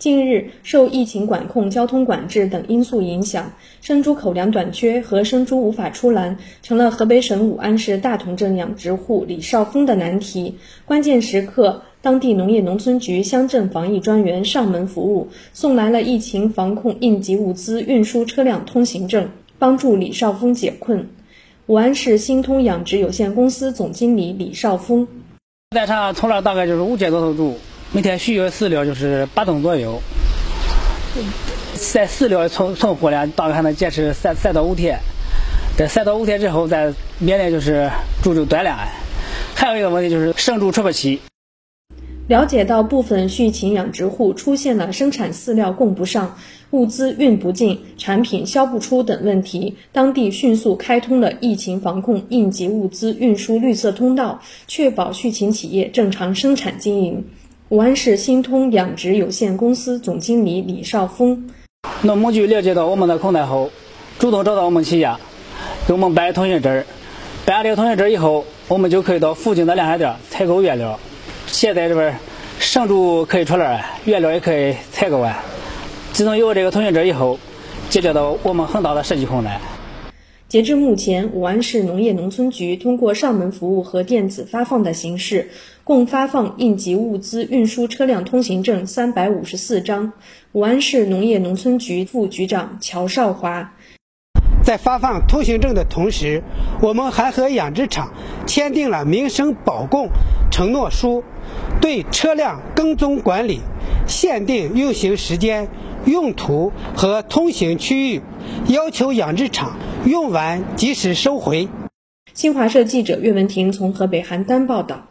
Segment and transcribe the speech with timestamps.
[0.00, 3.52] 近日，受疫情管控、交通管制等因素影响，
[3.82, 10.56] 生猪口粮短缺和生猪无法出栏，成了河北省武安市大同镇养殖户李少峰的难题。
[10.86, 19.28] 关键时刻，当地农业农村局乡镇防疫专员上门服务，送来了疫情防控应急物资运输车辆通行证，
[19.58, 21.10] 帮助李少峰解困。
[21.66, 25.06] 武安市新通养殖有限公司总经理李少峰。
[25.72, 27.56] 在场从了大概就是五千多头猪，
[27.92, 30.00] 每天需要饲料就是八吨左右。
[31.74, 34.96] 在饲料存存货量大概还能坚持三三到五天。
[35.76, 37.90] 这三到五天之后，再面临就是
[38.22, 38.78] 猪就断粮。
[39.56, 41.20] 还有一个问题就是生猪出不齐。
[42.28, 46.38] 了解到部分畜禽养殖户出现了生产饲料供不上、
[46.70, 57.24] 物资运不进、产品销不出等问题，当地迅速开通了疫情防控应急物资运输绿色通道，确保畜禽企业正常生产经营。
[57.70, 61.48] 武安市新通养殖有限公司总经理李少峰：
[62.02, 63.70] 农牧局了解到我们的困难后，
[64.18, 65.08] 主动找到我们企业，
[65.86, 66.84] 给我们办通行证。
[67.46, 70.98] 办了这个通行证以后，我们就可以到附近的粮食店采购原料。
[71.46, 72.18] 现在这边
[72.58, 75.32] 生猪可以出栏，原料也可以采购完。
[76.12, 77.38] 自从有了这个通行证以后，
[77.88, 79.60] 解决了我们很大的实际困难。
[80.50, 85.48] 截至目前，武安市农业农村局通过上门服务和电子发放的形式，
[85.84, 90.12] 共发放应急物资运输车辆通行证三百五十四张。
[90.50, 93.74] 武安市农业农村局副局长乔少华。
[94.64, 96.42] 在发放通行证的同时，
[96.82, 98.12] 我们还和养殖场
[98.44, 100.08] 签订了民生保供
[100.50, 101.22] 承诺书，
[101.80, 103.60] 对车辆跟踪管理、
[104.08, 105.68] 限定运行时间、
[106.06, 108.22] 用途和通行区域，
[108.66, 111.68] 要求养殖场用完及时收回。
[112.32, 115.09] 新华社记者岳文婷从河北邯郸报道。